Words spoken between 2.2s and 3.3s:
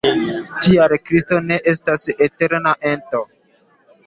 eterna ento.